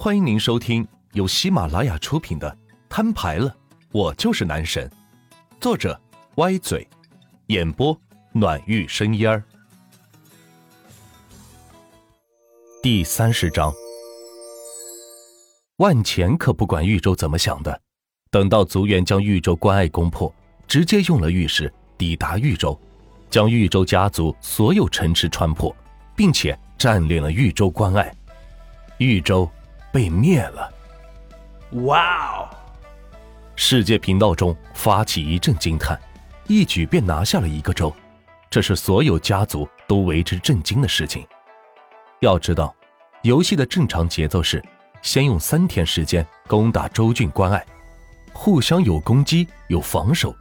[0.00, 2.48] 欢迎您收听由喜马拉雅出品的
[2.88, 3.52] 《摊牌了，
[3.90, 4.88] 我就是男神》，
[5.60, 6.00] 作者
[6.36, 6.86] 歪嘴，
[7.48, 8.00] 演播
[8.30, 9.42] 暖玉生烟儿。
[12.80, 13.74] 第三十章，
[15.78, 17.80] 万钱可不管豫州怎么想的，
[18.30, 20.32] 等到族员将豫州关隘攻破，
[20.68, 22.80] 直接用了玉石抵达豫州，
[23.28, 25.74] 将豫州家族所有城池穿破，
[26.14, 28.14] 并且占领了豫州关隘，
[28.98, 29.50] 豫州。
[29.92, 30.72] 被灭了！
[31.84, 32.48] 哇哦！
[33.56, 35.98] 世界频道中发起一阵惊叹，
[36.46, 37.94] 一举便拿下了一个州，
[38.48, 41.26] 这是所有家族都为之震惊的事情。
[42.20, 42.74] 要知道，
[43.22, 44.64] 游戏的正常节奏是
[45.02, 47.64] 先用三天时间攻打州郡关隘，
[48.32, 50.34] 互相有攻击有防守，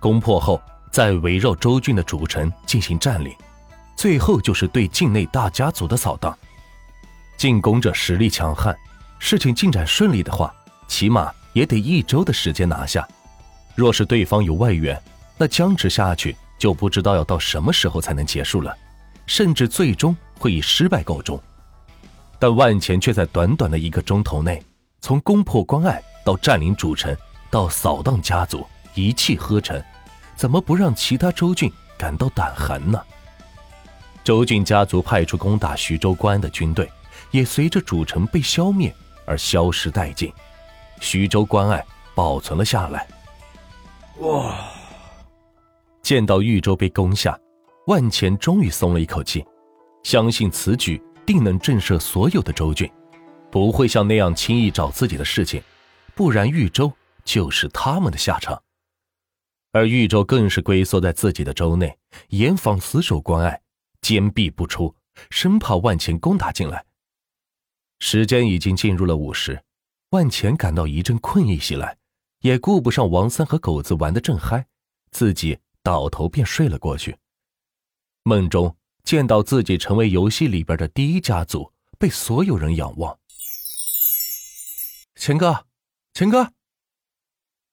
[0.00, 3.34] 攻破后再围绕州郡的主城进行占领，
[3.96, 6.36] 最后就是对境内大家族的扫荡。
[7.36, 8.76] 进攻者实力强悍，
[9.18, 10.54] 事情进展顺利的话，
[10.86, 13.06] 起码也得一周的时间拿下。
[13.74, 15.00] 若是对方有外援，
[15.38, 18.76] 那僵持下去就不知道要到什么时候才能结束了，
[19.26, 21.40] 甚至最终会以失败告终。
[22.38, 24.62] 但万钱却在短短的一个钟头内，
[25.00, 27.16] 从攻破关隘到占领主城，
[27.50, 29.82] 到扫荡家族，一气呵成，
[30.36, 33.00] 怎么不让其他州郡感到胆寒呢？
[34.22, 36.90] 州郡家族派出攻打徐州关的军队。
[37.30, 38.94] 也随着主城被消灭
[39.26, 40.32] 而消失殆尽，
[41.00, 43.06] 徐州关隘保存了下来。
[44.20, 44.70] 哇！
[46.02, 47.38] 见到豫州被攻下，
[47.86, 49.44] 万钱终于松了一口气，
[50.02, 52.90] 相信此举定能震慑所有的州郡，
[53.50, 55.62] 不会像那样轻易找自己的事情，
[56.14, 56.92] 不然豫州
[57.24, 58.60] 就是他们的下场。
[59.72, 61.96] 而豫州更是龟缩在自己的州内，
[62.28, 63.60] 严防死守关隘，
[64.02, 64.94] 坚壁不出，
[65.30, 66.84] 生怕万钱攻打进来。
[68.06, 69.64] 时间已经进入了午时，
[70.10, 71.96] 万钱感到一阵困意袭来，
[72.40, 74.66] 也顾不上王三和狗子玩的正嗨，
[75.10, 77.16] 自己倒头便睡了过去。
[78.22, 83.18] 梦中见到自己成为游戏里边的第一家族，被所有人仰望。
[85.14, 85.64] 钱哥，
[86.12, 86.52] 钱哥。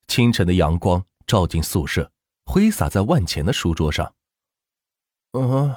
[0.07, 2.09] 清晨的阳光照进宿舍，
[2.45, 4.15] 挥洒在万钱的书桌上。
[5.33, 5.75] 嗯，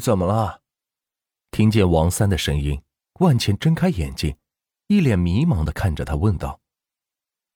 [0.00, 0.62] 怎么了？
[1.50, 2.80] 听见王三的声音。
[3.18, 4.36] 万钱睁开眼睛，
[4.86, 6.60] 一脸迷茫的看着他，问道：“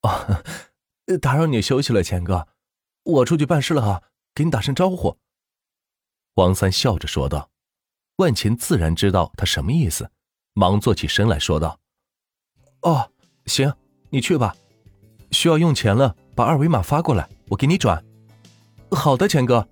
[0.03, 0.43] 啊，
[1.21, 2.49] 打扰你休息了，钱哥，
[3.05, 4.03] 我出去办事了哈，
[4.34, 5.19] 给你打声招呼。”
[6.34, 7.51] 王三笑着说道。
[8.17, 10.11] 万钱自然知道他什么意思，
[10.53, 11.81] 忙坐起身来说道
[12.83, 13.11] ：“哦，
[13.47, 13.72] 行，
[14.11, 14.55] 你去吧。
[15.31, 18.05] 需要用钱了，把二维码发过来，我给你转。
[18.93, 19.67] ”“好的，钱哥。”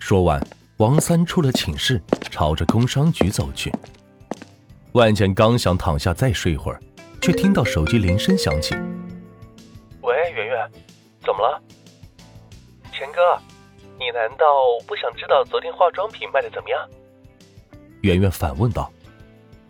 [0.00, 0.44] 说完，
[0.78, 3.70] 王三出了寝室，朝着工商局走去。
[4.92, 6.78] 万钱刚想躺下再睡一会儿，
[7.22, 8.74] 却听到手机铃声响起。
[10.02, 10.70] 喂，圆圆，
[11.24, 11.58] 怎么了？
[12.92, 13.40] 钱哥，
[13.98, 14.44] 你难道
[14.86, 16.86] 不想知道昨天化妆品卖的怎么样？
[18.02, 18.92] 圆圆反问道。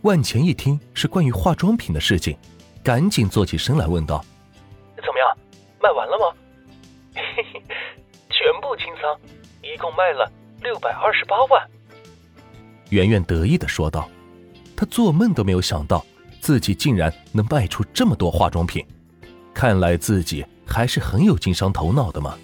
[0.01, 2.37] 万钱一听是关于化妆品的事情，
[2.83, 4.25] 赶紧坐起身来问道
[4.99, 5.39] ：“怎么样，
[5.81, 6.37] 卖完了吗？”
[7.15, 7.23] 嘿
[7.53, 7.63] 嘿，
[8.29, 9.17] 全部清仓，
[9.63, 10.29] 一共卖了
[10.61, 11.65] 六百二十八万。
[12.91, 14.09] 圆圆得意的说道。
[14.83, 16.05] 他做梦都没有想到，
[16.41, 18.85] 自己竟然能卖出这么多化妆品，
[19.55, 22.37] 看来自己还是很有经商头脑的嘛。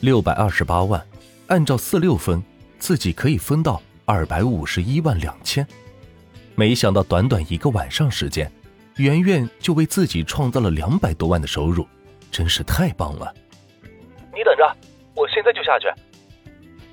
[0.00, 1.06] 六百二十八万，
[1.48, 2.42] 按照四六分，
[2.78, 5.66] 自己可以分到二百五十一万两千。
[6.54, 8.50] 没想到短短一个晚上时间，
[8.96, 11.86] 圆圆就为自己创造了两百多万的收入，
[12.30, 13.30] 真是太棒了。
[14.32, 14.74] 你等着，
[15.14, 15.84] 我现在就下去。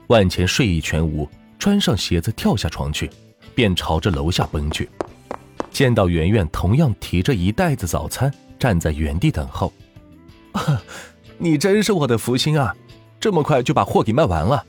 [0.07, 1.25] 万钱睡意全无，
[1.57, 3.09] 穿上鞋子跳下床去。
[3.55, 4.89] 便朝着楼下奔去，
[5.71, 9.71] 见到圆圆同样提着一袋子早餐站在原地等候。
[11.37, 12.75] 你真是我的福星啊！
[13.19, 14.65] 这么快就把货给卖完了。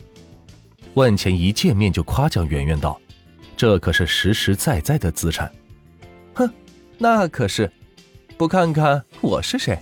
[0.95, 3.01] 万钱一见面就夸奖圆圆道
[3.57, 5.51] ：“这可是实实在在的资产。”
[6.35, 6.49] 哼，
[6.99, 7.71] 那可是，
[8.37, 9.79] 不看看我是谁？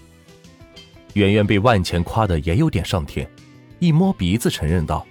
[1.15, 3.29] 圆圆被万钱夸的也有点上天，
[3.79, 5.07] 一摸鼻子承认道：“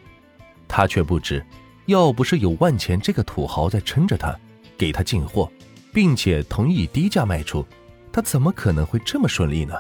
[0.68, 1.44] 他却不知。”
[1.88, 4.38] 要不是有万钱这个土豪在撑着他，
[4.78, 5.50] 给他进货，
[5.94, 7.66] 并且同意低价卖出，
[8.12, 9.74] 他怎么可能会这么顺利呢？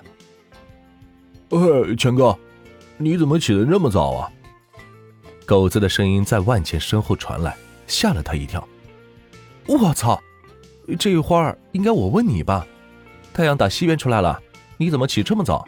[1.49, 2.37] 呃，钱哥，
[2.97, 4.31] 你怎么起得那么早啊？
[5.45, 7.55] 狗子的声音在万钱身后传来，
[7.87, 8.65] 吓了他一跳。
[9.65, 10.21] 我操，
[10.97, 12.65] 这会儿应该我问你吧？
[13.33, 14.41] 太阳打西边出来了，
[14.77, 15.65] 你怎么起这么早？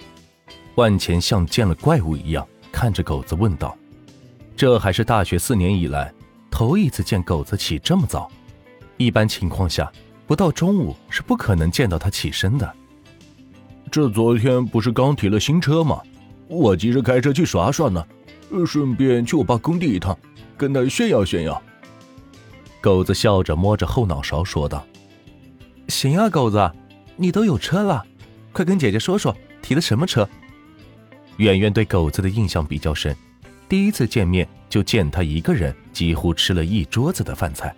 [0.76, 3.78] 万钱像见了怪物一样看着狗子问道。
[4.56, 6.14] 这还是大学四年以来。
[6.52, 8.30] 头一次见狗子起这么早，
[8.98, 9.92] 一般情况下，
[10.28, 12.74] 不到中午是不可能见到他起身的。
[13.92, 16.02] 这昨天不是刚提了新车吗？
[16.48, 18.06] 我急着开车去耍耍呢，
[18.66, 20.18] 顺便去我爸工地一趟，
[20.58, 21.62] 跟他炫耀炫耀。
[22.82, 24.86] 狗子笑着摸着后脑勺说道
[25.90, 26.72] ：“行啊，狗子，
[27.16, 28.06] 你都有车了，
[28.52, 30.28] 快跟姐姐说说，提的什么车？”
[31.38, 33.16] 圆圆对狗子的印象比较深，
[33.70, 37.74] 第一次见面就见他一个人几乎吃了一桌子的饭菜。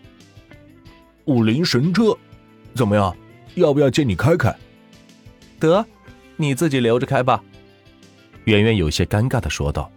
[1.25, 2.17] 五菱神车，
[2.73, 3.15] 怎么样？
[3.55, 4.55] 要不要借你开开？
[5.59, 5.85] 得，
[6.37, 7.43] 你自己留着开吧。
[8.45, 9.91] 圆圆有些尴尬的说道：“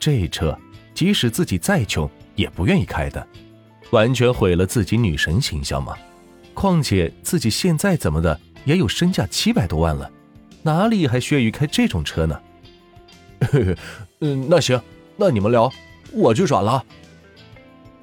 [0.00, 0.58] 这车
[0.94, 3.24] 即使自己再穷也不愿意开的，
[3.90, 5.94] 完全毁了自己女神形象嘛。
[6.54, 10.10] 况且自己现在怎么的也有身价七百多万了，
[10.62, 12.40] 哪里还屑于开这种车呢？”
[14.20, 14.80] 嗯，那行，
[15.16, 15.72] 那你们聊，
[16.12, 16.84] 我去耍了。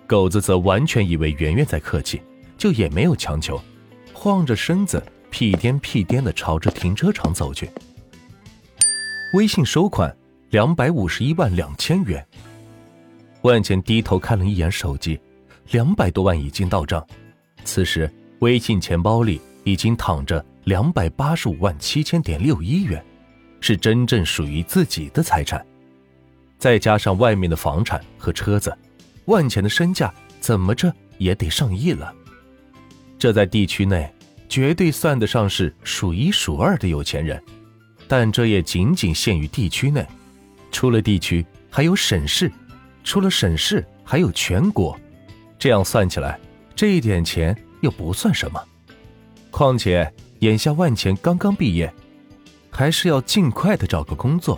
[0.07, 2.21] 狗子则完全以为圆圆在客气，
[2.57, 3.61] 就也没有强求，
[4.13, 7.69] 晃着身子屁颠屁颠的朝着停车场走去。
[9.33, 10.15] 微信收款
[10.49, 12.25] 两百五十一万两千元。
[13.41, 15.19] 万茜低头看了一眼手机，
[15.71, 17.05] 两百多万已经到账。
[17.63, 23.03] 此时微信钱包里已经躺着两百八十五万七千点六一元。
[23.59, 25.65] 是真正属于自己的财产，
[26.63, 28.73] 再加上外面的房产和车子，
[29.25, 32.15] 万钱的身价怎么着也得上亿了。
[33.19, 34.09] 这在地区内
[34.47, 37.43] 绝对算得上是数一数二的有钱人，
[38.07, 40.07] 但这也仅仅限于地区内，
[40.71, 42.49] 除了地区还有省市，
[43.03, 44.97] 除了省市还有全国，
[45.59, 46.39] 这样算起来，
[46.73, 48.63] 这一点钱又不算什么。
[49.51, 51.93] 况且眼下万钱刚刚毕业。
[52.71, 54.57] 还是要尽快的找个工作，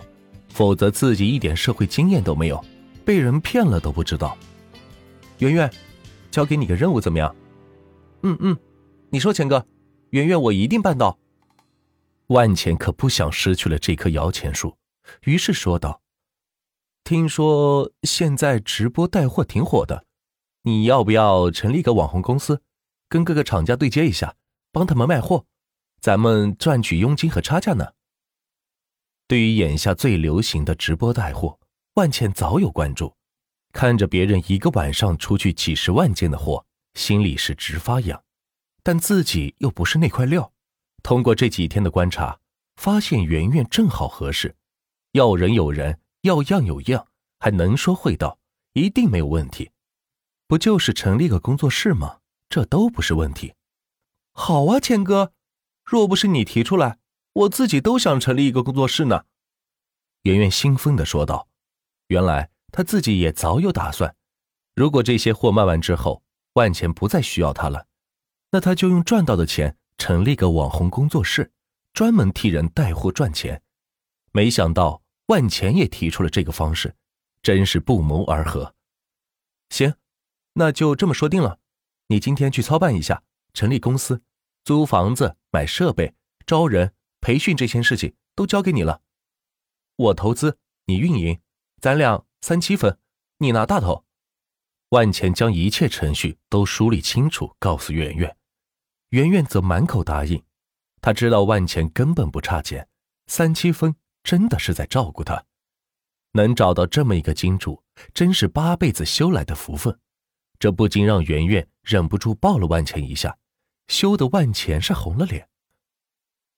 [0.56, 2.64] 否则自己一点社会经验都没有，
[3.04, 4.34] 被人骗了都不知道。
[5.36, 5.70] 圆圆，
[6.30, 7.36] 交给你个任务怎么样？
[8.22, 8.56] 嗯嗯，
[9.10, 9.66] 你说钱哥，
[10.10, 11.18] 圆圆我一定办到。
[12.28, 14.78] 万钱可不想失去了这棵摇钱树，
[15.24, 16.00] 于是说道
[17.04, 20.06] ：“听说现在直播带货挺火的，
[20.62, 22.62] 你要不要成立个网红公司，
[23.10, 24.34] 跟各个厂家对接一下，
[24.72, 25.44] 帮他们卖货，
[26.00, 27.88] 咱们赚取佣金和差价呢？”
[29.28, 31.58] 对于眼下最流行的直播带货，
[31.94, 33.14] 万茜早有关注。
[33.72, 36.64] 看着别人一个晚上出去几十万件的货，
[36.94, 38.22] 心里是直发痒。
[38.82, 40.52] 但自己又不是那块料。
[41.02, 42.38] 通过这几天的观察，
[42.76, 44.54] 发现圆圆正好合适，
[45.12, 47.08] 要人有人，要样有样，
[47.40, 48.38] 还能说会道，
[48.74, 49.70] 一定没有问题。
[50.46, 52.18] 不就是成立个工作室吗？
[52.48, 53.54] 这都不是问题。
[54.32, 55.32] 好啊，谦哥，
[55.84, 56.98] 若不是你提出来。
[57.36, 59.24] 我自己都想成立一个工作室呢，
[60.22, 61.48] 圆圆兴奋的说道。
[62.06, 64.16] 原来他自己也早有打算，
[64.74, 66.22] 如果这些货卖完之后，
[66.54, 67.86] 万钱不再需要他了，
[68.52, 71.52] 那他就用赚到的钱成立个网红工作室，
[71.92, 73.62] 专门替人带货赚钱。
[74.32, 76.94] 没想到万钱也提出了这个方式，
[77.42, 78.74] 真是不谋而合。
[79.68, 79.92] 行，
[80.54, 81.58] 那就这么说定了。
[82.06, 83.22] 你今天去操办一下，
[83.52, 84.22] 成立公司，
[84.64, 86.14] 租房子，买设备，
[86.46, 86.94] 招人。
[87.26, 89.02] 培训这些事情都交给你了，
[89.96, 91.40] 我投资，你运营，
[91.80, 93.00] 咱俩三七分，
[93.38, 94.04] 你拿大头。
[94.90, 98.36] 万钱将一切程序都梳理清楚，告诉圆圆，
[99.08, 100.40] 圆圆则满口答应。
[101.00, 102.88] 他知道万钱根本不差钱，
[103.26, 105.46] 三七分真的是在照顾他。
[106.34, 107.82] 能找到这么一个金主，
[108.14, 109.98] 真是八辈子修来的福分。
[110.60, 113.36] 这不禁让圆圆忍不住抱了万钱一下，
[113.88, 115.48] 羞得万钱是红了脸。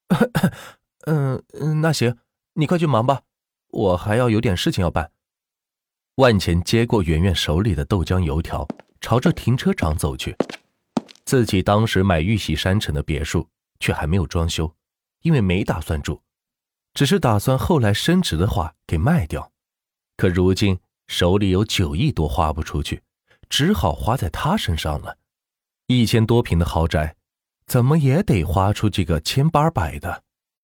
[1.07, 2.17] 嗯嗯，那行，
[2.55, 3.23] 你快去忙吧，
[3.69, 5.11] 我还要有点事情要办。
[6.17, 8.67] 万钱接过圆圆手里的豆浆油条，
[9.01, 10.37] 朝着停车场走去。
[11.25, 13.49] 自己当时买玉玺山城的别墅，
[13.81, 14.75] 却还没有装修，
[15.21, 16.23] 因为没打算住，
[16.95, 19.53] 只是打算后来升值的话给卖掉。
[20.17, 23.03] 可如今手里有九亿多花不出去，
[23.49, 25.19] 只好花在他身上了。
[25.87, 27.15] 一千多平的豪宅。
[27.69, 30.28] 怎么也得花出这个千八百的。